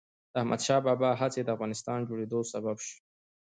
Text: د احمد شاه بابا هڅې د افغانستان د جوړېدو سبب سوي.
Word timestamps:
د 0.31 0.33
احمد 0.41 0.61
شاه 0.67 0.81
بابا 0.87 1.09
هڅې 1.21 1.41
د 1.43 1.49
افغانستان 1.55 1.97
د 2.01 2.05
جوړېدو 2.09 2.39
سبب 2.53 2.77
سوي. 2.85 2.97